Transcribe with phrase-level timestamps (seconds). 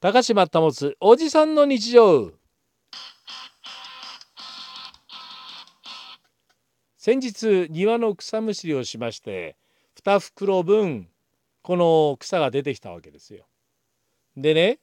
[0.00, 0.70] 高島保
[1.00, 2.30] おじさんの日常
[6.96, 9.56] 先日庭の草むしりをしまして
[10.00, 11.08] 2袋分
[11.62, 13.46] この草が出てきたわけですよ。
[14.36, 14.78] でね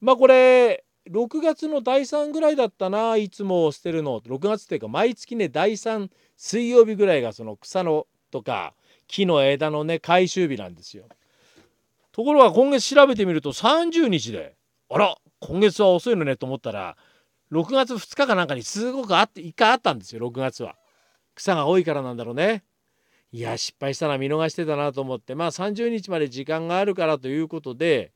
[0.00, 8.74] まあこれ6月の第3ぐらいだったないつも捨てるの6月っていうか毎月ね第3水曜日ぐらいがその草のとか
[9.08, 11.08] 木の枝のね回収日なんですよ。
[12.18, 14.56] ところが今月調べてみると30日で
[14.90, 16.96] あら今月は遅いのねと思ったら
[17.52, 20.74] 6月2日かなんかにすごくあって1回あったんですよ6月は。
[21.36, 22.64] 草が多いからなんだろうね。
[23.30, 28.10] いや失敗したな見逃してたなと思ってまあ30日まで時間があるからということで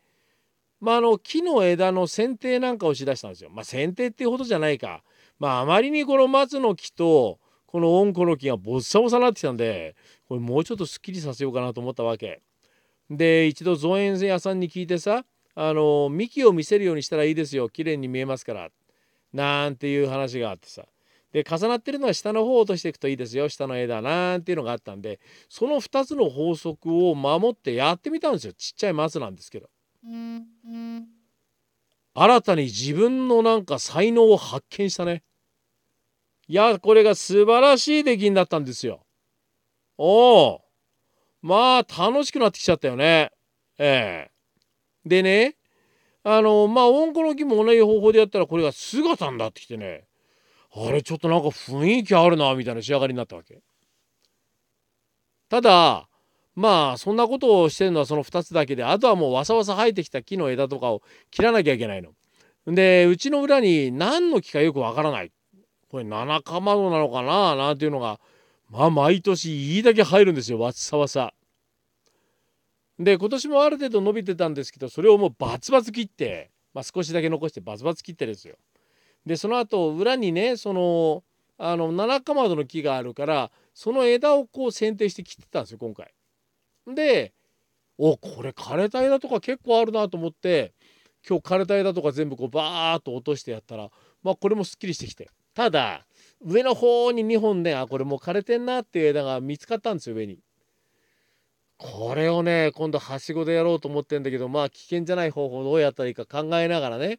[0.81, 3.51] まああの木の枝の剪定なんかをしだしたんですよ。
[3.51, 5.05] まあ剪定っていうほどじゃないか。
[5.39, 9.95] まああまりにこの松の木とこの温子の木がボッサボサになってきたんで
[10.27, 12.43] これもうちょっとすっきりさせようかなと思ったわけ。
[13.11, 15.25] で一度造園屋さんに聞いてさ
[15.55, 17.69] あの幹を見せるようにしたらいいですよ。
[17.69, 18.71] 綺麗に見えますから。
[19.33, 20.85] なんていう話があってさ。
[21.33, 23.49] で重なってるのは下の方を落としていくといいですよ。
[23.49, 25.21] 下の枝なんていうのがあったんで。
[25.49, 28.53] その2つの法則を守ってやってみたんですよ。
[28.53, 29.69] ちっちゃい松なんですけど。
[32.15, 35.23] 新たに自分のなんか才能を発見したね。
[36.49, 39.07] いやこれが素晴らしい出来になったんですよ。
[39.97, 40.61] おお
[41.43, 43.31] まあ楽しくなってきちゃったよね。
[43.79, 44.31] ええ
[45.05, 45.57] でね
[46.23, 50.05] あのまあ温子の木も同じ方法でやったらこれが姿になってきてね
[50.75, 53.61] あれちょっとなんか雰囲気あるなみたいな仕上がりになったわけ。
[55.49, 56.09] ただ
[56.55, 62.13] まあそんなことをしてるのはその2つだけであとはもうわさわさ生えてきた木の枝とかを切らなきゃいけないの。
[62.67, 65.33] でうちの裏に何の木かよくわからない。
[65.91, 68.21] これ七かまどなのかななんていうのが
[68.73, 71.35] まあ毎年いいだけ入るんですよわっさわさ。
[72.99, 78.57] で今年もある程度伸びてたんですけどそれをもうバツバツ切って、まあ、少しだけ残してバツバツ切ってですよ。
[79.27, 81.23] でその後裏にねその
[81.59, 86.15] あの七かまどの木があるからその枝をこう剪定して切ってたんですよ今回。
[86.87, 87.35] で
[87.99, 90.73] おこれ枯れた枝とか結構あるなと思って
[91.29, 93.91] 今日枯れた枝とか全部こうバーッと落としてやったら
[94.23, 96.07] まあこれもすっきりしてきてただ
[96.45, 100.39] 上の方に2本ねあこれもう枯れてんなっていう枝が見つかったんですよ上に。
[101.79, 107.19] これをね今度はしごでやろうと思ってんだけどまあ危険じゃない方法どうやったらいいか考えながらね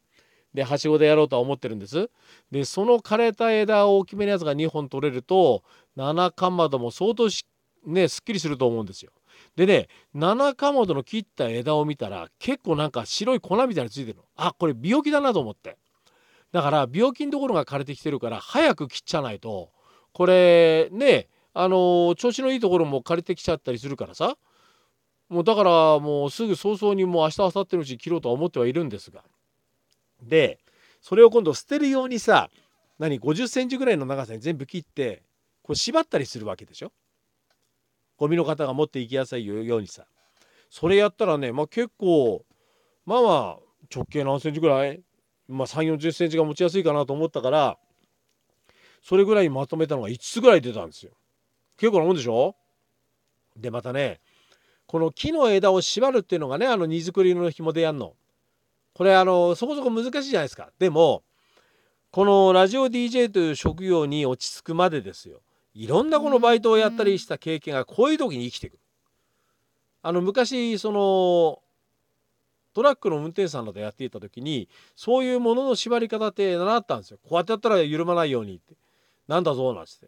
[0.53, 2.09] ではしごでやろうとは思ってるんです。
[2.51, 5.63] でその枯れた枝大きめのやつが2本取れると
[5.95, 7.45] 七かまども相当し
[7.85, 9.11] ねすっきりすると思うんですよ。
[9.55, 14.23] でね七かまどの切った枝を見たら結構なんか白い粉みたいについてるの。
[14.35, 15.78] あこれ病気だなと思って。
[16.53, 19.72] だから病気のところが枯れてきてるから早く切っちゃないと
[20.14, 24.38] これねあの調子のいいところも枯れてきちゃったりするからさ。
[25.30, 29.24] もうだからもうすぐ早々にもう明日明後日のうち切ろうとは思ってはいるんですが。
[30.22, 30.59] で
[31.02, 32.50] それを今度捨てるようにさ
[33.00, 35.24] 何50センチぐらいの長さに全部切って
[35.64, 36.91] こう縛ったりするわけでしょ。
[38.18, 40.06] ゴミの方が持っていきやすいようにさ。
[40.70, 42.46] それやったらねまあ結構
[43.06, 43.59] まあまあ
[43.94, 45.02] 直径何センチぐらい
[45.48, 47.78] まあ3 4 0センチが持ちやすいかなと思ったから
[49.02, 51.12] それぐらいまとめたのが5つぐらい出たんですよ。
[51.78, 52.56] 結構なもんでしょ？
[53.58, 54.22] でまたね
[54.86, 58.14] この木の枝を縛るっていうのがねあの荷造りの紐でやんの。
[58.94, 60.70] これあのそこそこ難しいじゃないですか。
[60.80, 61.24] でも
[62.12, 65.42] このラジオ DJ という職業に落ち着くまでですよ
[65.74, 68.80] いろんなこのバイトをやったりした経験がこういう時に生きてくる。
[70.03, 71.62] あの昔その
[72.73, 77.17] トラックの運転手さんなどやっていた時にそういうものの縛り方って習ったんですよ。
[77.23, 78.75] こうやってやったら緩まないようにって。
[79.28, 80.07] なんだぞなんつって。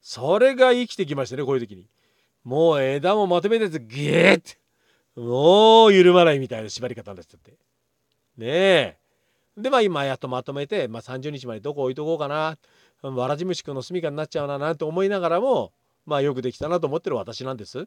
[0.00, 1.86] それが生きてきましたねこういう時に。
[2.44, 4.58] もう枝もまとめてギーって
[5.16, 7.52] もう緩まないみたいな縛り方になっちゃって。
[7.52, 7.56] ね
[8.38, 8.96] え。
[9.56, 12.58] でまあ今やっとまとめて、まあ、30日までどこ置いとこうかな
[13.02, 15.72] わらじ虫くんの住みかになっちゃうななんて思いながらも
[16.06, 17.86] まあよくできたなと思ってる私なんです。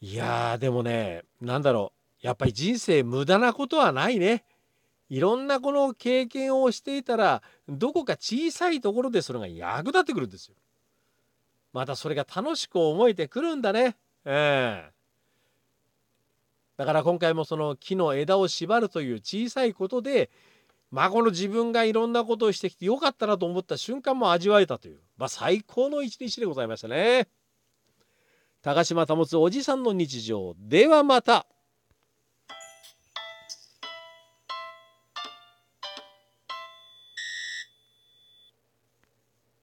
[0.00, 4.44] いやーでもね何だろうやっぱり人生無駄なことはないね。
[5.08, 10.54] いろんなこの経験をしていたらどこか小さいところでそれが役立ってくるんですよ。
[11.72, 13.96] またそれが楽しく思えてくるんだね。
[14.24, 14.96] えー
[16.76, 20.30] だから今回もその木の枝を縛るという小さいことで
[20.90, 27.28] 孫の自分がいろんなことをしてきてよかったなと思った瞬間も味わえたという、まあ、最高の一日でございましたね。
[28.62, 31.46] 高島保おじさんの日常ではまた。